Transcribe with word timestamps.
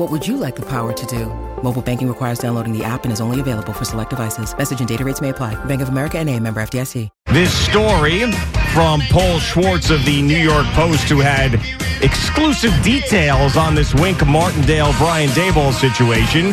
What 0.00 0.10
would 0.10 0.26
you 0.26 0.38
like 0.38 0.56
the 0.56 0.64
power 0.64 0.94
to 0.94 1.06
do? 1.06 1.26
Mobile 1.62 1.82
banking 1.82 2.08
requires 2.08 2.38
downloading 2.38 2.72
the 2.72 2.82
app 2.82 3.04
and 3.04 3.12
is 3.12 3.20
only 3.20 3.38
available 3.38 3.74
for 3.74 3.84
select 3.84 4.08
devices. 4.08 4.56
Message 4.56 4.78
and 4.78 4.88
data 4.88 5.04
rates 5.04 5.20
may 5.20 5.28
apply. 5.28 5.62
Bank 5.66 5.82
of 5.82 5.90
America 5.90 6.16
and 6.16 6.26
a 6.30 6.40
member 6.40 6.62
FDIC. 6.62 7.10
This 7.26 7.52
story 7.52 8.32
from 8.72 9.02
Paul 9.10 9.38
Schwartz 9.40 9.90
of 9.90 10.02
the 10.06 10.22
New 10.22 10.38
York 10.38 10.64
Post, 10.68 11.10
who 11.10 11.20
had 11.20 11.60
exclusive 12.02 12.72
details 12.82 13.58
on 13.58 13.74
this 13.74 13.94
Wink 13.94 14.26
Martindale 14.26 14.94
Brian 14.96 15.28
Daboll 15.30 15.70
situation, 15.70 16.52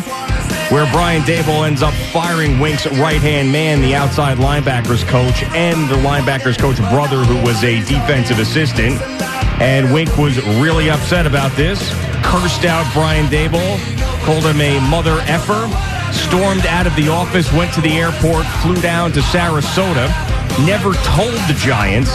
where 0.70 0.84
Brian 0.92 1.22
Daboll 1.22 1.66
ends 1.66 1.80
up 1.80 1.94
firing 2.12 2.60
Wink's 2.60 2.86
right 2.98 3.22
hand 3.22 3.50
man, 3.50 3.80
the 3.80 3.94
outside 3.94 4.36
linebackers 4.36 5.08
coach, 5.08 5.42
and 5.54 5.88
the 5.88 5.96
linebackers 6.06 6.58
coach 6.58 6.76
brother, 6.92 7.24
who 7.24 7.42
was 7.42 7.64
a 7.64 7.78
defensive 7.86 8.40
assistant. 8.40 9.00
And 9.60 9.92
Wink 9.92 10.16
was 10.16 10.36
really 10.60 10.88
upset 10.88 11.26
about 11.26 11.50
this, 11.56 11.80
cursed 12.22 12.64
out 12.64 12.86
Brian 12.92 13.26
Daboll, 13.26 13.78
called 14.24 14.44
him 14.44 14.60
a 14.60 14.78
mother 14.88 15.18
effer, 15.26 15.68
stormed 16.12 16.66
out 16.66 16.86
of 16.86 16.94
the 16.94 17.08
office, 17.08 17.52
went 17.52 17.72
to 17.74 17.80
the 17.80 17.92
airport, 17.98 18.46
flew 18.62 18.80
down 18.80 19.10
to 19.12 19.20
Sarasota, 19.20 20.08
never 20.64 20.92
told 21.02 21.34
the 21.48 21.56
Giants 21.58 22.10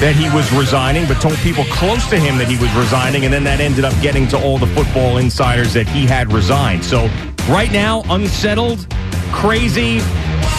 that 0.00 0.16
he 0.16 0.34
was 0.34 0.50
resigning, 0.52 1.06
but 1.06 1.20
told 1.20 1.36
people 1.38 1.64
close 1.64 2.08
to 2.08 2.18
him 2.18 2.38
that 2.38 2.48
he 2.48 2.56
was 2.56 2.74
resigning, 2.74 3.24
and 3.24 3.32
then 3.32 3.44
that 3.44 3.60
ended 3.60 3.84
up 3.84 3.92
getting 4.00 4.26
to 4.28 4.42
all 4.42 4.58
the 4.58 4.66
football 4.68 5.18
insiders 5.18 5.74
that 5.74 5.86
he 5.86 6.06
had 6.06 6.32
resigned. 6.32 6.84
So 6.84 7.08
right 7.48 7.70
now, 7.70 8.02
unsettled, 8.08 8.86
crazy, 9.30 10.00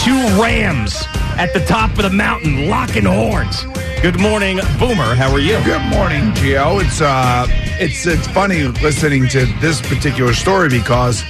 two 0.04 0.22
Rams 0.40 1.04
at 1.38 1.54
the 1.54 1.64
top 1.66 1.90
of 1.92 2.04
the 2.04 2.10
mountain, 2.10 2.70
locking 2.70 3.06
horns. 3.06 3.66
Good 4.02 4.20
morning, 4.20 4.60
Boomer. 4.80 5.14
How 5.14 5.32
are 5.32 5.40
you? 5.40 5.64
Good 5.64 5.84
morning, 5.84 6.32
Gio. 6.32 6.84
It's 6.84 7.02
uh, 7.02 7.46
it's 7.80 8.08
it's 8.08 8.26
funny 8.30 8.64
listening 8.64 9.28
to 9.28 9.46
this 9.60 9.80
particular 9.80 10.34
story 10.34 10.70
because 10.70 11.22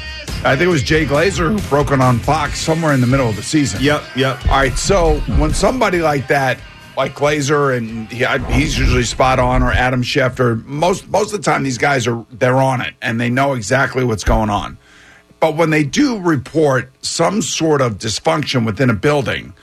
I 0.46 0.56
think 0.56 0.62
it 0.62 0.68
was 0.68 0.82
Jay 0.82 1.06
Glazer 1.06 1.52
who 1.52 1.68
broke 1.68 1.92
it 1.92 2.00
on 2.00 2.18
Fox 2.20 2.60
somewhere 2.60 2.94
in 2.94 3.02
the 3.02 3.08
middle 3.08 3.28
of 3.28 3.36
the 3.36 3.44
season. 3.44 3.82
Yep, 3.84 4.04
yep. 4.16 4.46
All 4.46 4.52
right, 4.52 4.78
so 4.78 5.20
when 5.38 5.54
somebody 5.54 6.00
like 6.00 6.30
that, 6.30 6.62
like 6.96 7.14
Glazer, 7.14 7.76
and 7.76 8.08
he, 8.10 8.26
he's 8.54 8.80
usually 8.80 9.04
spot 9.04 9.38
on, 9.38 9.62
or 9.64 9.74
Adam 9.74 10.02
Schefter, 10.02 10.64
most 10.64 11.10
most 11.10 11.34
of 11.34 11.44
the 11.44 11.44
time 11.44 11.64
these 11.64 11.78
guys 11.78 12.08
are 12.08 12.26
they're 12.32 12.56
on 12.56 12.80
it 12.80 12.94
and 13.02 13.20
they 13.20 13.30
know 13.30 13.54
exactly 13.54 14.06
what's 14.06 14.24
going 14.24 14.50
on. 14.50 14.78
But 15.42 15.58
when 15.58 15.72
they 15.72 15.84
do 15.84 16.20
report 16.20 16.90
some 17.02 17.42
sort 17.42 17.81
of 17.81 17.98
dysfunction 17.98 18.66
within 18.66 18.90
a 18.90 18.94
building, 18.94 19.54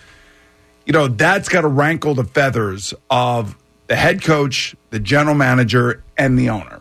you 0.88 0.92
know, 0.92 1.06
that's 1.06 1.50
got 1.50 1.60
to 1.60 1.68
rankle 1.68 2.14
the 2.14 2.24
feathers 2.24 2.94
of 3.10 3.54
the 3.88 3.94
head 3.94 4.22
coach, 4.22 4.74
the 4.88 4.98
general 4.98 5.34
manager, 5.34 6.02
and 6.16 6.38
the 6.38 6.48
owner. 6.48 6.80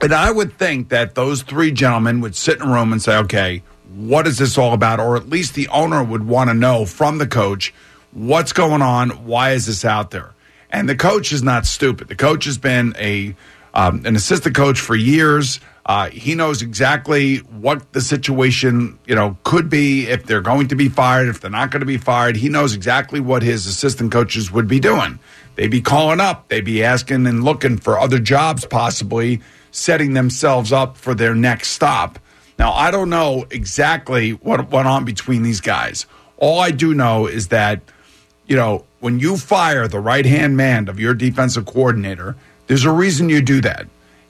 And 0.00 0.14
I 0.14 0.30
would 0.30 0.54
think 0.54 0.88
that 0.88 1.14
those 1.14 1.42
three 1.42 1.72
gentlemen 1.72 2.22
would 2.22 2.34
sit 2.34 2.56
in 2.56 2.62
a 2.62 2.72
room 2.72 2.92
and 2.92 3.02
say, 3.02 3.18
okay, 3.18 3.62
what 3.94 4.26
is 4.26 4.38
this 4.38 4.56
all 4.56 4.72
about? 4.72 4.98
Or 4.98 5.14
at 5.14 5.28
least 5.28 5.52
the 5.52 5.68
owner 5.68 6.02
would 6.02 6.26
want 6.26 6.48
to 6.48 6.54
know 6.54 6.86
from 6.86 7.18
the 7.18 7.26
coach 7.26 7.74
what's 8.12 8.54
going 8.54 8.80
on, 8.80 9.10
why 9.26 9.50
is 9.50 9.66
this 9.66 9.84
out 9.84 10.10
there? 10.10 10.32
And 10.70 10.88
the 10.88 10.96
coach 10.96 11.32
is 11.32 11.42
not 11.42 11.66
stupid. 11.66 12.08
The 12.08 12.16
coach 12.16 12.46
has 12.46 12.56
been 12.56 12.94
a 12.98 13.36
um, 13.74 14.06
an 14.06 14.16
assistant 14.16 14.56
coach 14.56 14.80
for 14.80 14.96
years. 14.96 15.60
Uh, 15.86 16.10
he 16.10 16.34
knows 16.34 16.62
exactly 16.62 17.36
what 17.36 17.92
the 17.92 18.00
situation, 18.00 18.98
you 19.06 19.14
know, 19.14 19.36
could 19.44 19.70
be 19.70 20.08
if 20.08 20.24
they're 20.26 20.40
going 20.40 20.66
to 20.66 20.74
be 20.74 20.88
fired, 20.88 21.28
if 21.28 21.40
they're 21.40 21.48
not 21.48 21.70
going 21.70 21.80
to 21.80 21.86
be 21.86 21.96
fired. 21.96 22.34
He 22.34 22.48
knows 22.48 22.74
exactly 22.74 23.20
what 23.20 23.44
his 23.44 23.68
assistant 23.68 24.10
coaches 24.10 24.50
would 24.50 24.66
be 24.66 24.80
doing. 24.80 25.20
They'd 25.54 25.70
be 25.70 25.80
calling 25.80 26.18
up, 26.18 26.48
they'd 26.48 26.64
be 26.64 26.82
asking 26.82 27.24
and 27.28 27.44
looking 27.44 27.78
for 27.78 28.00
other 28.00 28.18
jobs, 28.18 28.64
possibly 28.64 29.40
setting 29.70 30.14
themselves 30.14 30.72
up 30.72 30.96
for 30.96 31.14
their 31.14 31.36
next 31.36 31.68
stop. 31.68 32.18
Now, 32.58 32.72
I 32.72 32.90
don't 32.90 33.08
know 33.08 33.46
exactly 33.50 34.30
what 34.30 34.70
went 34.70 34.88
on 34.88 35.04
between 35.04 35.44
these 35.44 35.60
guys. 35.60 36.04
All 36.36 36.58
I 36.58 36.72
do 36.72 36.94
know 36.94 37.26
is 37.26 37.48
that, 37.48 37.80
you 38.46 38.56
know, 38.56 38.84
when 38.98 39.20
you 39.20 39.36
fire 39.36 39.86
the 39.86 40.00
right 40.00 40.26
hand 40.26 40.56
man 40.56 40.88
of 40.88 40.98
your 40.98 41.14
defensive 41.14 41.64
coordinator, 41.64 42.34
there's 42.66 42.84
a 42.84 42.90
reason 42.90 43.28
you 43.28 43.40
do 43.40 43.60
that. 43.60 43.86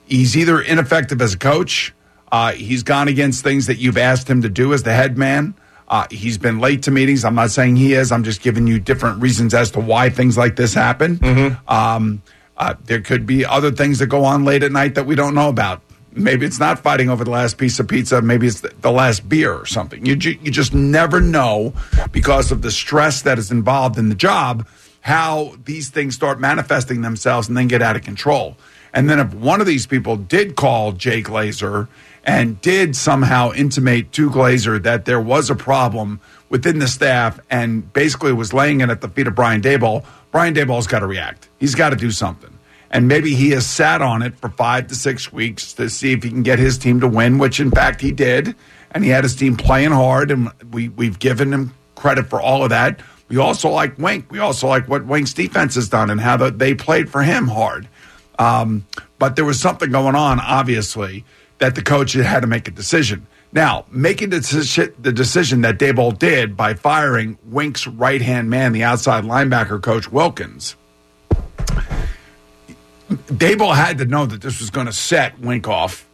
He's 0.07 0.37
either 0.37 0.61
ineffective 0.61 1.21
as 1.21 1.33
a 1.33 1.37
coach, 1.37 1.93
uh, 2.31 2.51
he's 2.53 2.83
gone 2.83 3.07
against 3.07 3.43
things 3.43 3.67
that 3.67 3.77
you've 3.77 3.97
asked 3.97 4.29
him 4.29 4.41
to 4.41 4.49
do 4.49 4.73
as 4.73 4.83
the 4.83 4.93
head 4.93 5.17
man. 5.17 5.53
Uh, 5.87 6.05
he's 6.11 6.37
been 6.37 6.59
late 6.59 6.83
to 6.83 6.91
meetings. 6.91 7.23
I'm 7.23 7.35
not 7.35 7.51
saying 7.51 7.77
he 7.77 7.93
is. 7.93 8.11
I'm 8.11 8.23
just 8.23 8.41
giving 8.41 8.67
you 8.67 8.79
different 8.79 9.21
reasons 9.21 9.53
as 9.53 9.71
to 9.71 9.79
why 9.79 10.09
things 10.09 10.37
like 10.37 10.57
this 10.57 10.73
happen. 10.73 11.17
Mm-hmm. 11.17 11.73
Um, 11.73 12.21
uh, 12.57 12.75
there 12.85 13.01
could 13.01 13.25
be 13.25 13.45
other 13.45 13.71
things 13.71 13.99
that 13.99 14.07
go 14.07 14.25
on 14.25 14.43
late 14.43 14.63
at 14.63 14.71
night 14.71 14.95
that 14.95 15.05
we 15.05 15.15
don't 15.15 15.33
know 15.33 15.47
about. 15.47 15.81
Maybe 16.11 16.45
it's 16.45 16.59
not 16.59 16.79
fighting 16.79 17.09
over 17.09 17.23
the 17.23 17.29
last 17.29 17.57
piece 17.57 17.79
of 17.79 17.87
pizza. 17.87 18.21
Maybe 18.21 18.47
it's 18.47 18.61
the, 18.61 18.91
last 18.91 19.29
beer 19.29 19.53
or 19.53 19.65
something. 19.65 20.05
You, 20.05 20.15
ju- 20.15 20.37
you 20.41 20.51
just 20.51 20.73
never 20.73 21.21
know 21.21 21.73
because 22.11 22.51
of 22.51 22.63
the 22.63 22.71
stress 22.71 23.21
that 23.21 23.37
is 23.37 23.51
involved 23.51 23.97
in 23.97 24.09
the 24.09 24.15
job 24.15 24.67
how 25.01 25.55
these 25.63 25.89
things 25.89 26.15
start 26.15 26.39
manifesting 26.39 27.01
themselves 27.01 27.47
and 27.47 27.55
then 27.55 27.67
get 27.67 27.81
out 27.81 27.95
of 27.95 28.01
control. 28.01 28.57
And 28.93 29.09
then 29.09 29.19
if 29.19 29.33
one 29.33 29.61
of 29.61 29.67
these 29.67 29.85
people 29.85 30.17
did 30.17 30.55
call 30.55 30.91
Jay 30.93 31.21
Glazer 31.21 31.87
and 32.23 32.59
did 32.61 32.95
somehow 32.95 33.51
intimate 33.53 34.11
to 34.13 34.29
Glazer 34.29 34.81
that 34.83 35.05
there 35.05 35.21
was 35.21 35.49
a 35.49 35.55
problem 35.55 36.19
within 36.49 36.79
the 36.79 36.87
staff 36.87 37.39
and 37.49 37.91
basically 37.93 38.33
was 38.33 38.53
laying 38.53 38.81
it 38.81 38.89
at 38.89 39.01
the 39.01 39.09
feet 39.09 39.27
of 39.27 39.35
Brian 39.35 39.61
Daboll, 39.61 40.05
Brian 40.31 40.53
Daboll's 40.53 40.87
got 40.87 40.99
to 40.99 41.07
react. 41.07 41.49
He's 41.59 41.75
got 41.75 41.89
to 41.89 41.95
do 41.95 42.11
something. 42.11 42.53
And 42.89 43.07
maybe 43.07 43.35
he 43.35 43.51
has 43.51 43.65
sat 43.65 44.01
on 44.01 44.21
it 44.21 44.37
for 44.37 44.49
five 44.49 44.87
to 44.87 44.95
six 44.95 45.31
weeks 45.31 45.73
to 45.73 45.89
see 45.89 46.13
if 46.13 46.23
he 46.23 46.29
can 46.29 46.43
get 46.43 46.57
his 46.57 46.77
team 46.77 46.99
to 47.01 47.07
win, 47.07 47.37
which 47.37 47.59
in 47.59 47.71
fact 47.71 48.01
he 48.01 48.11
did. 48.11 48.55
And 48.91 49.03
he 49.03 49.09
had 49.09 49.23
his 49.23 49.35
team 49.35 49.57
playing 49.57 49.91
hard, 49.91 50.31
and 50.31 50.49
we, 50.71 50.89
we've 50.89 51.19
given 51.19 51.51
him 51.51 51.73
credit 51.95 52.27
for 52.27 52.41
all 52.41 52.63
of 52.63 52.69
that. 52.69 53.01
We 53.27 53.37
also 53.37 53.69
like 53.69 53.97
Wink. 53.97 54.31
We 54.31 54.39
also 54.39 54.67
like 54.67 54.87
what 54.87 55.05
Wink's 55.05 55.33
defense 55.33 55.75
has 55.75 55.89
done 55.89 56.09
and 56.09 56.21
how 56.21 56.37
the, 56.37 56.51
they 56.51 56.73
played 56.73 57.09
for 57.09 57.21
him 57.21 57.47
hard. 57.47 57.89
Um, 58.39 58.85
but 59.19 59.35
there 59.35 59.45
was 59.45 59.59
something 59.59 59.91
going 59.91 60.15
on, 60.15 60.39
obviously, 60.39 61.25
that 61.59 61.75
the 61.75 61.81
coach 61.81 62.13
had 62.13 62.41
to 62.41 62.47
make 62.47 62.67
a 62.67 62.71
decision. 62.71 63.27
Now, 63.51 63.85
making 63.89 64.29
the 64.29 64.39
decision, 64.39 65.61
that 65.61 65.79
Daboll 65.79 66.17
did 66.17 66.55
by 66.57 66.73
firing 66.73 67.37
Wink's 67.45 67.87
right 67.87 68.21
hand 68.21 68.49
man, 68.49 68.73
the 68.73 68.83
outside 68.83 69.23
linebacker 69.23 69.81
coach 69.81 70.11
Wilkins, 70.11 70.75
Daboll 73.09 73.73
had 73.73 73.97
to 73.99 74.05
know 74.05 74.25
that 74.25 74.41
this 74.41 74.59
was 74.59 74.69
going 74.69 74.87
to 74.87 74.93
set 74.93 75.39
Wink 75.39 75.67
off 75.67 76.05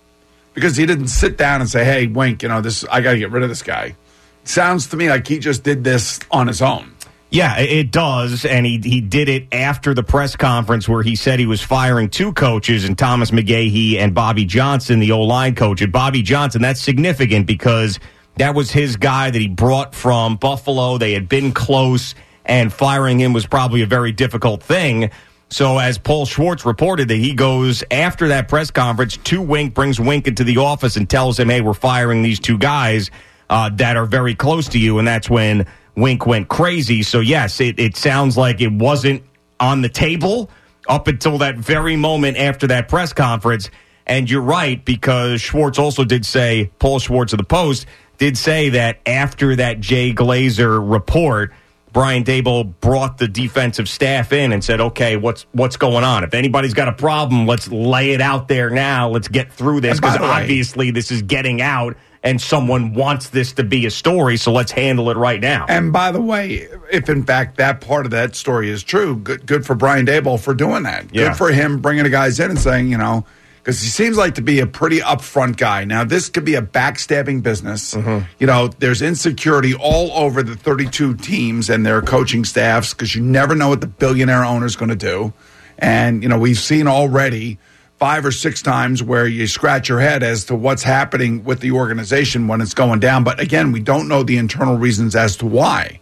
because 0.54 0.78
he 0.78 0.86
didn't 0.86 1.08
sit 1.08 1.38
down 1.38 1.60
and 1.60 1.70
say, 1.70 1.84
"Hey, 1.84 2.06
Wink, 2.06 2.44
you 2.44 2.50
know 2.50 2.62
this. 2.62 2.86
I 2.86 3.02
got 3.02 3.14
to 3.14 3.18
get 3.18 3.32
rid 3.32 3.42
of 3.42 3.50
this 3.50 3.64
guy." 3.64 3.96
sounds 4.44 4.88
to 4.88 4.98
me 4.98 5.10
like 5.10 5.28
he 5.28 5.40
just 5.40 5.64
did 5.64 5.84
this 5.84 6.20
on 6.32 6.48
his 6.48 6.62
own. 6.62 6.93
Yeah, 7.34 7.58
it 7.58 7.90
does, 7.90 8.46
and 8.46 8.64
he 8.64 8.80
he 8.84 9.02
did 9.02 9.28
it 9.28 9.48
after 9.52 9.96
the 9.96 10.04
press 10.04 10.36
conference 10.36 10.88
where 10.88 11.02
he 11.02 11.16
said 11.16 11.40
he 11.40 11.48
was 11.48 11.64
firing 11.64 12.08
two 12.12 12.32
coaches, 12.32 12.84
and 12.86 12.96
Thomas 12.96 13.32
McGaughey 13.32 13.98
and 13.98 14.14
Bobby 14.14 14.46
Johnson, 14.46 15.00
the 15.00 15.14
O 15.14 15.22
line 15.22 15.56
coach. 15.56 15.82
And 15.82 15.92
Bobby 15.92 16.22
Johnson, 16.22 16.62
that's 16.62 16.80
significant 16.80 17.48
because 17.48 18.00
that 18.38 18.54
was 18.54 18.70
his 18.70 18.98
guy 18.98 19.32
that 19.32 19.40
he 19.40 19.48
brought 19.48 19.96
from 19.96 20.36
Buffalo. 20.36 21.00
They 21.00 21.14
had 21.14 21.28
been 21.28 21.54
close, 21.54 22.14
and 22.46 22.72
firing 22.72 23.20
him 23.20 23.34
was 23.34 23.48
probably 23.48 23.82
a 23.82 23.88
very 23.88 24.12
difficult 24.12 24.62
thing. 24.62 25.10
So, 25.50 25.80
as 25.80 25.98
Paul 25.98 26.28
Schwartz 26.28 26.68
reported, 26.68 27.08
that 27.08 27.16
he 27.16 27.34
goes 27.34 27.84
after 27.90 28.28
that 28.28 28.48
press 28.48 28.70
conference 28.70 29.18
to 29.18 29.42
Wink, 29.42 29.74
brings 29.74 30.00
Wink 30.00 30.28
into 30.28 30.44
the 30.44 30.58
office, 30.58 30.98
and 30.98 31.10
tells 31.10 31.40
him, 31.40 31.50
"Hey, 31.50 31.62
we're 31.62 31.74
firing 31.74 32.22
these 32.22 32.40
two 32.40 32.60
guys." 32.60 33.10
Uh, 33.50 33.70
that 33.74 33.98
are 33.98 34.06
very 34.06 34.36
close 34.36 34.68
to 34.70 34.80
you, 34.80 35.00
and 35.00 35.08
that's 35.08 35.30
when 35.30 35.66
Wink 35.96 36.26
went 36.26 36.48
crazy. 36.48 37.04
So, 37.04 37.20
yes, 37.20 37.62
it, 37.62 37.80
it 37.80 37.96
sounds 37.96 38.38
like 38.38 38.62
it 38.62 38.72
wasn't 38.72 39.24
on 39.60 39.82
the 39.82 39.90
table 39.90 40.50
up 40.88 41.08
until 41.08 41.38
that 41.40 41.58
very 41.58 41.96
moment 41.96 42.38
after 42.38 42.68
that 42.68 42.90
press 42.90 43.14
conference. 43.14 43.70
And 44.06 44.30
you're 44.30 44.42
right, 44.42 44.84
because 44.84 45.40
Schwartz 45.42 45.80
also 45.80 46.04
did 46.04 46.26
say, 46.26 46.72
Paul 46.80 47.00
Schwartz 47.00 47.32
of 47.34 47.38
the 47.38 47.46
Post 47.46 47.86
did 48.18 48.38
say 48.38 48.70
that 48.70 49.00
after 49.06 49.56
that 49.56 49.80
Jay 49.80 50.14
Glazer 50.14 50.80
report, 50.84 51.54
Brian 51.94 52.24
Daboll 52.24 52.74
brought 52.82 53.20
the 53.20 53.28
defensive 53.28 53.88
staff 53.88 54.34
in 54.34 54.52
and 54.52 54.64
said, 54.64 54.82
"Okay, 54.82 55.16
what's 55.16 55.46
what's 55.52 55.78
going 55.78 56.04
on? 56.04 56.24
If 56.24 56.34
anybody's 56.34 56.74
got 56.74 56.88
a 56.88 56.94
problem, 56.94 57.46
let's 57.46 57.72
lay 57.72 58.12
it 58.12 58.20
out 58.20 58.48
there 58.48 58.72
now. 58.72 59.10
Let's 59.10 59.28
get 59.28 59.54
through 59.54 59.82
this 59.82 60.00
because 60.00 60.18
obviously 60.18 60.90
this 60.92 61.12
is 61.12 61.22
getting 61.22 61.62
out." 61.62 61.96
And 62.24 62.42
someone 62.42 62.94
wants 62.94 63.30
this 63.30 63.52
to 63.54 63.66
be 63.66 63.86
a 63.86 63.92
story, 63.92 64.38
so 64.38 64.54
let's 64.54 64.72
handle 64.72 65.10
it 65.10 65.18
right 65.18 65.42
now. 65.42 65.66
And 65.68 65.92
by 65.92 66.12
the 66.14 66.22
way, 66.22 66.70
if 66.90 67.10
in 67.10 67.24
fact 67.26 67.58
that 67.58 67.82
part 67.82 68.06
of 68.06 68.12
that 68.12 68.34
story 68.38 68.70
is 68.70 68.82
true, 68.82 69.18
good, 69.18 69.46
good 69.46 69.66
for 69.66 69.76
Brian 69.76 70.06
Daboll 70.06 70.40
for 70.40 70.54
doing 70.54 70.84
that. 70.84 71.14
Yeah. 71.14 71.28
Good 71.28 71.38
for 71.38 71.52
him 71.52 71.80
bringing 71.80 72.06
the 72.06 72.10
guys 72.10 72.40
in 72.40 72.50
and 72.50 72.58
saying, 72.58 72.90
you 72.90 72.98
know, 72.98 73.26
because 73.64 73.82
he 73.82 73.90
seems 73.90 74.18
like 74.18 74.36
to 74.36 74.42
be 74.42 74.60
a 74.60 74.68
pretty 74.68 75.00
upfront 75.00 75.58
guy. 75.58 75.84
Now, 75.86 76.04
this 76.04 76.30
could 76.30 76.46
be 76.46 76.56
a 76.56 76.62
backstabbing 76.62 77.44
business. 77.44 77.94
Mm-hmm. 77.94 78.26
You 78.40 78.48
know, 78.48 78.68
there's 78.68 79.02
insecurity 79.02 79.74
all 79.74 80.12
over 80.12 80.44
the 80.44 80.56
32 80.56 81.16
teams 81.16 81.70
and 81.70 81.86
their 81.86 82.02
coaching 82.02 82.46
staffs 82.46 82.94
because 82.94 83.16
you 83.16 83.22
never 83.22 83.56
know 83.56 83.70
what 83.70 83.82
the 83.82 83.88
billionaire 83.88 84.44
owner 84.46 84.66
is 84.66 84.76
going 84.76 84.90
to 84.90 84.96
do. 84.96 85.34
And, 85.78 86.24
you 86.24 86.30
know, 86.30 86.38
we've 86.38 86.58
seen 86.58 86.88
already 86.88 87.58
five 88.04 88.26
or 88.26 88.34
six 88.34 88.62
times 88.62 89.02
where 89.02 89.26
you 89.26 89.48
scratch 89.48 89.88
your 89.88 90.02
head 90.02 90.24
as 90.24 90.44
to 90.44 90.54
what's 90.54 90.84
happening 90.84 91.42
with 91.46 91.62
the 91.62 91.72
organization 91.72 92.50
when 92.50 92.60
it's 92.60 92.74
going 92.74 93.00
down. 93.00 93.24
But 93.24 93.40
again, 93.40 93.72
we 93.72 93.80
don't 93.80 94.10
know 94.10 94.24
the 94.24 94.36
internal 94.36 94.78
reasons 94.78 95.16
as 95.16 95.38
to 95.38 95.46
why. 95.46 96.02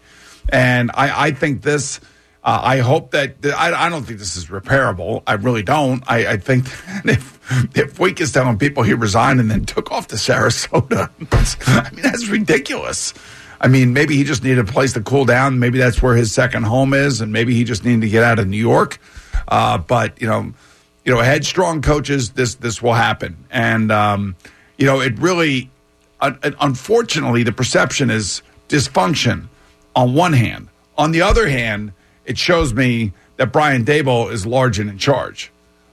And 0.50 0.90
I, 0.96 1.28
I 1.28 1.32
think 1.32 1.62
this. 1.62 2.00
Uh, 2.44 2.60
I 2.64 2.80
hope 2.80 3.12
that 3.12 3.36
I, 3.46 3.86
I 3.86 3.90
don't 3.90 4.02
think 4.02 4.18
this 4.18 4.36
is 4.36 4.48
repairable. 4.48 5.22
I 5.28 5.34
really 5.34 5.62
don't. 5.62 6.04
I, 6.08 6.26
I 6.26 6.38
think 6.38 6.66
if 7.06 7.78
if 7.78 8.00
Wink 8.00 8.20
is 8.20 8.32
telling 8.32 8.58
people 8.58 8.82
he 8.82 8.96
resigned 8.96 9.40
and 9.40 9.52
then 9.52 9.66
took 9.66 9.92
off 9.92 10.08
to 10.08 10.16
Sarasota, 10.16 11.08
I 11.68 11.92
mean 11.92 12.02
that's 12.02 12.30
ridiculous. 12.30 13.14
I 13.62 13.68
mean, 13.68 13.94
maybe 13.94 14.16
he 14.16 14.24
just 14.24 14.44
needed 14.44 14.58
a 14.58 14.72
place 14.72 14.94
to 14.94 15.02
cool 15.02 15.26
down. 15.26 15.60
Maybe 15.60 15.78
that's 15.78 16.02
where 16.02 16.16
his 16.16 16.32
second 16.32 16.64
home 16.64 16.96
is, 16.96 17.22
and 17.22 17.32
maybe 17.32 17.54
he 17.54 17.64
just 17.64 17.86
needed 17.86 18.02
to 18.02 18.10
get 18.10 18.24
out 18.24 18.40
of 18.40 18.48
New 18.48 18.58
York. 18.58 18.98
Uh, 19.48 19.78
but 19.78 20.20
you 20.20 20.28
know, 20.28 20.52
you 21.06 21.14
know, 21.14 21.20
headstrong 21.22 21.82
coaches, 21.82 22.32
this 22.32 22.56
this 22.56 22.82
will 22.82 22.94
happen, 22.94 23.36
and 23.50 23.92
um, 23.92 24.36
you 24.78 24.86
know, 24.86 25.00
it 25.02 25.18
really, 25.20 25.70
un- 26.20 26.38
unfortunately, 26.60 27.44
the 27.44 27.52
perception 27.52 28.10
is 28.10 28.42
dysfunction 28.70 29.48
on 29.96 30.14
one 30.14 30.34
hand. 30.34 30.68
On 30.98 31.12
the 31.12 31.22
other 31.22 31.48
hand, 31.48 31.94
it 32.26 32.38
shows 32.38 32.74
me 32.74 33.14
that 33.38 33.52
Brian 33.52 33.84
Daboll 33.84 34.32
is 34.32 34.46
large 34.46 34.80
and 34.80 34.90
in 34.90 34.98
charge. 34.98 35.52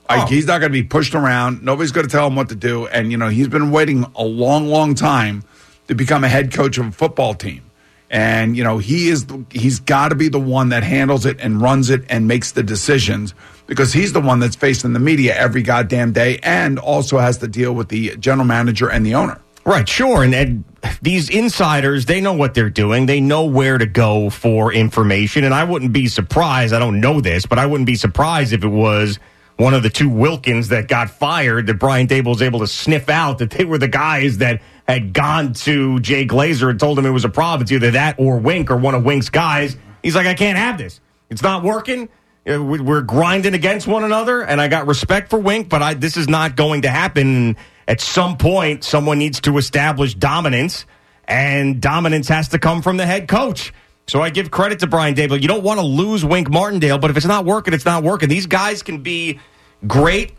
Like, 0.09 0.23
Oh. 0.23 0.25
he's 0.27 0.45
not 0.47 0.59
going 0.59 0.71
to 0.71 0.81
be 0.81 0.83
pushed 0.83 1.13
around. 1.15 1.61
Nobody's 1.63 1.91
going 1.91 2.05
to 2.07 2.11
tell 2.11 2.27
him 2.27 2.35
what 2.35 2.49
to 2.49 2.55
do. 2.55 2.87
And, 2.87 3.11
you 3.11 3.17
know, 3.17 3.27
he's 3.27 3.47
been 3.47 3.69
waiting 3.71 4.05
a 4.15 4.23
long, 4.23 4.67
long 4.67 4.95
time 4.95 5.43
to 5.87 5.93
become 5.95 6.23
a 6.23 6.27
head 6.27 6.51
coach 6.51 6.77
of 6.79 6.87
a 6.87 6.91
football 6.91 7.33
team. 7.35 7.61
And, 8.09 8.57
you 8.57 8.63
know, 8.63 8.79
he 8.79 9.09
is, 9.09 9.27
he's 9.51 9.79
got 9.79 10.09
to 10.09 10.15
be 10.15 10.27
the 10.29 10.39
one 10.39 10.69
that 10.69 10.81
handles 10.83 11.25
it 11.27 11.37
and 11.39 11.61
runs 11.61 11.91
it 11.91 12.03
and 12.09 12.27
makes 12.27 12.51
the 12.53 12.63
decisions 12.63 13.33
because 13.69 13.93
he's 13.93 14.13
the 14.13 14.19
one 14.19 14.39
that's 14.39 14.55
facing 14.55 14.93
the 14.93 14.99
media 14.99 15.35
every 15.37 15.61
goddamn 15.61 16.11
day 16.11 16.39
and 16.41 16.79
also 16.79 17.19
has 17.19 17.37
to 17.37 17.47
deal 17.47 17.71
with 17.71 17.87
the 17.87 18.17
general 18.17 18.45
manager 18.45 18.89
and 18.89 19.05
the 19.05 19.13
owner. 19.13 19.39
Right, 19.63 19.87
sure. 19.87 20.23
And, 20.23 20.33
and 20.33 20.63
these 21.03 21.29
insiders, 21.29 22.05
they 22.05 22.19
know 22.19 22.33
what 22.33 22.55
they're 22.55 22.71
doing. 22.71 23.05
They 23.05 23.21
know 23.21 23.45
where 23.45 23.77
to 23.77 23.85
go 23.85 24.31
for 24.31 24.73
information. 24.73 25.43
And 25.43 25.53
I 25.53 25.65
wouldn't 25.65 25.93
be 25.93 26.07
surprised. 26.07 26.73
I 26.73 26.79
don't 26.79 26.99
know 26.99 27.21
this, 27.21 27.45
but 27.45 27.59
I 27.59 27.67
wouldn't 27.67 27.85
be 27.85 27.95
surprised 27.95 28.53
if 28.53 28.63
it 28.63 28.69
was 28.69 29.19
one 29.57 29.75
of 29.75 29.83
the 29.83 29.89
two 29.89 30.09
Wilkins 30.09 30.69
that 30.69 30.87
got 30.87 31.11
fired 31.11 31.67
that 31.67 31.75
Brian 31.75 32.07
Daboll 32.07 32.29
was 32.29 32.41
able 32.41 32.61
to 32.61 32.67
sniff 32.67 33.07
out 33.07 33.37
that 33.37 33.51
they 33.51 33.65
were 33.65 33.77
the 33.77 33.87
guys 33.87 34.39
that 34.39 34.63
had 34.87 35.13
gone 35.13 35.53
to 35.53 35.99
Jay 35.99 36.25
Glazer 36.25 36.71
and 36.71 36.79
told 36.79 36.97
him 36.97 37.05
it 37.05 37.11
was 37.11 37.25
a 37.25 37.29
problem. 37.29 37.61
It's 37.61 37.71
either 37.71 37.91
that 37.91 38.15
or 38.17 38.39
Wink 38.39 38.71
or 38.71 38.77
one 38.77 38.95
of 38.95 39.03
Wink's 39.03 39.29
guys. 39.29 39.77
He's 40.01 40.15
like, 40.15 40.25
I 40.25 40.33
can't 40.33 40.57
have 40.57 40.79
this. 40.79 41.01
It's 41.29 41.43
not 41.43 41.61
working. 41.61 42.09
We- 42.45 42.79
We're 42.79 43.01
grinding 43.01 43.53
against 43.53 43.85
one 43.87 44.03
another, 44.03 44.41
and 44.41 44.59
I 44.59 44.67
got 44.67 44.87
respect 44.87 45.29
for 45.29 45.39
Wink, 45.39 45.69
but 45.69 45.81
I, 45.81 45.93
this 45.93 46.17
is 46.17 46.27
not 46.27 46.55
going 46.55 46.83
to 46.83 46.89
happen. 46.89 47.57
At 47.87 48.01
some 48.01 48.37
point, 48.37 48.83
someone 48.83 49.19
needs 49.19 49.41
to 49.41 49.57
establish 49.57 50.13
dominance, 50.13 50.85
and 51.27 51.81
dominance 51.81 52.27
has 52.29 52.49
to 52.49 52.59
come 52.59 52.81
from 52.81 52.97
the 52.97 53.05
head 53.05 53.27
coach. 53.27 53.73
So 54.07 54.21
I 54.21 54.31
give 54.31 54.49
credit 54.49 54.79
to 54.79 54.87
Brian 54.87 55.13
Daboll. 55.13 55.39
You 55.41 55.47
don't 55.47 55.63
want 55.63 55.79
to 55.79 55.85
lose 55.85 56.25
Wink 56.25 56.49
Martindale, 56.49 56.97
but 56.97 57.11
if 57.11 57.17
it's 57.17 57.25
not 57.27 57.45
working, 57.45 57.73
it's 57.73 57.85
not 57.85 58.03
working. 58.03 58.29
These 58.29 58.47
guys 58.47 58.81
can 58.81 58.99
be 59.03 59.39
great 59.85 60.33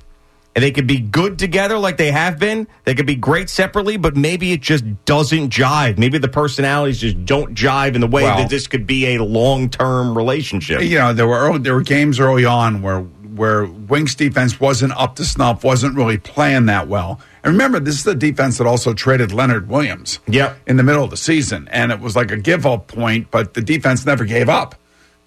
and 0.57 0.63
they 0.65 0.71
could 0.73 0.87
be 0.87 0.99
good 0.99 1.39
together 1.39 1.79
like 1.79 1.97
they 1.97 2.11
have 2.11 2.39
been. 2.39 2.67
They 2.85 2.95
could 2.95 3.07
be 3.07 3.15
great 3.15 3.49
separately, 3.49 3.97
but 3.97 4.17
maybe 4.17 4.53
it 4.53 4.61
just 4.61 4.85
doesn't 5.05 5.51
jive. 5.51 5.97
Maybe 5.99 6.19
the 6.19 6.29
personalities 6.29 7.01
just 7.01 7.25
don't 7.25 7.55
jive 7.55 7.95
in 7.95 8.01
the 8.01 8.07
way 8.07 8.25
Well- 8.25 8.39
that 8.39 8.51
this 8.51 8.67
could 8.67 8.87
be 8.87 9.15
a 9.17 9.23
long 9.23 9.69
term 9.69 10.17
relationship. 10.17 10.83
you 10.83 10.99
know 10.99 11.13
there 11.13 11.27
were 11.27 11.39
early, 11.39 11.59
there 11.61 11.75
were 11.75 11.83
games 11.83 12.19
early 12.21 12.45
on 12.45 12.83
where 12.83 13.05
where 13.37 13.65
Wink's 13.65 14.15
defense 14.17 14.61
wasn't 14.61 14.93
up 14.99 15.17
to 15.17 15.25
snuff, 15.25 15.65
wasn't 15.65 15.95
really 15.97 16.19
playing 16.19 16.67
that 16.67 16.89
well. 16.89 17.21
And 17.43 17.53
remember, 17.55 17.81
this 17.81 17.95
is 17.95 18.05
the 18.05 18.15
defense 18.15 18.59
that 18.59 18.67
also 18.67 18.93
traded 18.93 19.33
Leonard 19.33 19.69
Williams. 19.69 20.19
Yep. 20.29 20.59
in 20.67 20.77
the 20.77 20.83
middle 20.83 21.05
of 21.05 21.11
the 21.11 21.17
season, 21.17 21.67
and 21.73 21.91
it 21.91 22.01
was 22.01 22.15
like 22.17 22.31
a 22.33 22.37
give 22.37 22.67
up 22.67 22.89
point, 22.89 23.29
but 23.31 23.55
the 23.55 23.63
defense 23.63 24.05
never 24.05 24.25
gave 24.25 24.49
up. 24.51 24.75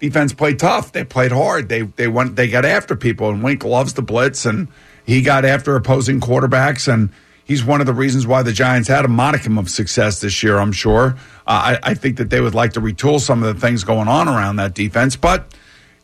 Defense 0.00 0.32
played 0.32 0.58
tough. 0.58 0.92
They 0.92 1.04
played 1.04 1.32
hard. 1.32 1.68
They 1.68 1.82
they 1.82 2.08
went 2.08 2.36
they 2.36 2.48
got 2.48 2.64
after 2.64 2.96
people, 2.96 3.30
and 3.30 3.42
Wink 3.42 3.64
loves 3.64 3.94
the 3.94 4.02
blitz, 4.02 4.44
and 4.44 4.68
he 5.04 5.22
got 5.22 5.44
after 5.44 5.76
opposing 5.76 6.20
quarterbacks, 6.20 6.92
and 6.92 7.10
he's 7.44 7.64
one 7.64 7.80
of 7.80 7.86
the 7.86 7.94
reasons 7.94 8.26
why 8.26 8.42
the 8.42 8.52
Giants 8.52 8.88
had 8.88 9.04
a 9.04 9.08
modicum 9.08 9.56
of 9.58 9.70
success 9.70 10.20
this 10.20 10.42
year. 10.42 10.58
I'm 10.58 10.72
sure. 10.72 11.16
Uh, 11.46 11.76
I, 11.76 11.90
I 11.90 11.94
think 11.94 12.16
that 12.16 12.30
they 12.30 12.40
would 12.40 12.54
like 12.54 12.72
to 12.74 12.80
retool 12.80 13.20
some 13.20 13.42
of 13.42 13.54
the 13.54 13.60
things 13.60 13.84
going 13.84 14.08
on 14.08 14.28
around 14.28 14.56
that 14.56 14.74
defense, 14.74 15.16
but 15.16 15.54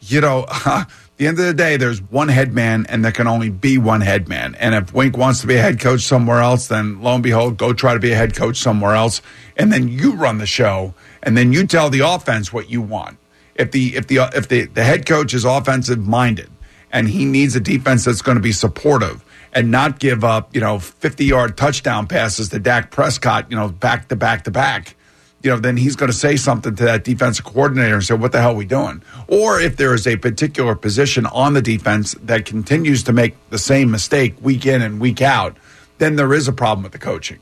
you 0.00 0.20
know, 0.20 0.46
the 1.16 1.26
end 1.26 1.38
of 1.38 1.44
the 1.44 1.54
day, 1.54 1.76
there's 1.76 2.00
one 2.00 2.28
head 2.28 2.54
man, 2.54 2.86
and 2.88 3.04
there 3.04 3.12
can 3.12 3.26
only 3.26 3.50
be 3.50 3.76
one 3.78 4.00
head 4.00 4.28
man. 4.28 4.54
And 4.54 4.75
if 4.75 4.94
Wink 4.94 5.16
wants 5.16 5.43
to 5.43 5.46
be 5.46 5.56
a 5.56 5.62
head 5.62 5.78
coach 5.78 6.00
somewhere 6.02 6.40
else, 6.40 6.69
then 6.69 7.02
lo 7.02 7.14
and 7.14 7.22
behold, 7.22 7.58
go 7.58 7.72
try 7.72 7.94
to 7.94 8.00
be 8.00 8.12
a 8.12 8.16
head 8.16 8.34
coach 8.34 8.56
somewhere 8.56 8.94
else, 8.94 9.20
and 9.56 9.72
then 9.72 9.88
you 9.88 10.14
run 10.14 10.38
the 10.38 10.46
show, 10.46 10.94
and 11.22 11.36
then 11.36 11.52
you 11.52 11.66
tell 11.66 11.90
the 11.90 12.00
offense 12.00 12.52
what 12.52 12.70
you 12.70 12.81
want. 12.81 13.19
If 13.60 13.70
the 13.72 13.96
if 13.96 14.06
the 14.06 14.18
if 14.34 14.48
the, 14.48 14.66
the 14.66 14.82
head 14.82 15.06
coach 15.06 15.34
is 15.34 15.44
offensive 15.44 16.06
minded, 16.06 16.50
and 16.90 17.08
he 17.08 17.24
needs 17.24 17.55
a 17.55 17.60
defense 17.60 18.05
that's 18.05 18.22
going 18.22 18.36
to 18.36 18.43
be 18.43 18.52
supportive 18.52 19.24
and 19.52 19.70
not 19.70 19.98
give 19.98 20.24
up, 20.24 20.55
you 20.55 20.60
know, 20.60 20.79
50 20.79 21.24
yard 21.24 21.56
touchdown 21.56 22.06
passes 22.06 22.48
to 22.50 22.58
Dak 22.58 22.90
Prescott, 22.90 23.50
you 23.50 23.56
know, 23.56 23.69
back 23.69 24.08
to 24.08 24.17
back 24.17 24.44
to 24.44 24.50
back 24.50 24.96
you 25.43 25.50
know, 25.50 25.58
then 25.58 25.76
he's 25.76 25.96
going 25.96 26.10
to 26.10 26.17
say 26.17 26.36
something 26.36 26.74
to 26.76 26.84
that 26.84 27.05
defensive 27.05 27.44
coordinator 27.44 27.94
and 27.94 28.05
say, 28.05 28.14
"What 28.14 28.32
the 28.32 28.40
hell 28.40 28.50
are 28.50 28.55
we 28.55 28.67
doing?" 28.67 29.02
Or 29.26 29.60
if 29.60 29.76
there 29.76 29.94
is 29.94 30.06
a 30.06 30.17
particular 30.17 30.74
position 30.74 31.26
on 31.26 31.55
the 31.55 31.62
defense 31.62 32.14
that 32.22 32.44
continues 32.44 33.02
to 33.05 33.12
make 33.12 33.36
the 33.50 33.58
same 33.58 33.90
mistake 33.90 34.34
week 34.43 34.67
in 34.67 34.82
and 34.82 35.00
week 35.00 35.22
out, 35.22 35.56
then 35.98 36.17
there 36.17 36.34
is 36.34 36.46
a 36.46 36.52
problem 36.52 36.82
with 36.82 36.93
the 36.93 36.98
coaching. 36.98 37.38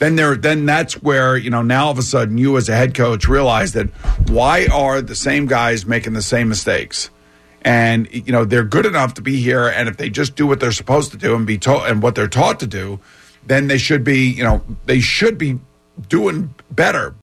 Then 0.00 0.16
there, 0.16 0.34
then 0.34 0.64
that's 0.64 0.94
where 1.02 1.36
you 1.36 1.50
know 1.50 1.60
now 1.60 1.84
all 1.84 1.90
of 1.92 1.98
a 1.98 2.02
sudden 2.02 2.38
you 2.38 2.56
as 2.56 2.70
a 2.70 2.74
head 2.74 2.94
coach 2.94 3.28
realize 3.28 3.74
that 3.74 3.90
why 4.30 4.66
are 4.66 5.02
the 5.02 5.14
same 5.14 5.44
guys 5.44 5.84
making 5.84 6.14
the 6.14 6.22
same 6.22 6.48
mistakes? 6.48 7.10
And 7.62 8.08
you 8.10 8.32
know 8.32 8.46
they're 8.46 8.64
good 8.64 8.86
enough 8.86 9.12
to 9.14 9.22
be 9.22 9.36
here, 9.36 9.68
and 9.68 9.90
if 9.90 9.98
they 9.98 10.08
just 10.08 10.36
do 10.36 10.46
what 10.46 10.58
they're 10.58 10.72
supposed 10.72 11.10
to 11.10 11.18
do 11.18 11.36
and 11.36 11.46
be 11.46 11.58
taught 11.58 11.90
and 11.90 12.02
what 12.02 12.14
they're 12.14 12.28
taught 12.28 12.58
to 12.60 12.66
do, 12.66 12.98
then 13.46 13.66
they 13.66 13.76
should 13.76 14.02
be 14.02 14.30
you 14.30 14.42
know 14.42 14.64
they 14.86 15.00
should 15.00 15.36
be 15.36 15.60
doing 16.08 16.54
better 16.70 17.14